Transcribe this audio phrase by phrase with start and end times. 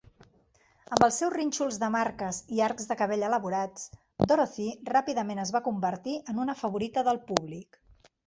[0.95, 3.85] Amb els seus rínxols de marques i arcs de cabells elaborats,
[4.31, 7.79] Dorothy ràpidament es va convertir en una favorita del públic.